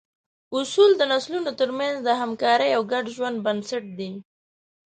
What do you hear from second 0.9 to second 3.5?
د نسلونو تر منځ د همکارۍ او ګډ ژوند